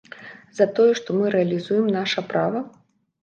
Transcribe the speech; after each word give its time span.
За 0.59 0.65
тое, 0.77 0.87
што 0.99 1.17
мы 1.17 1.33
рэалізуем 1.35 1.91
наша 1.97 2.23
права? 2.31 2.65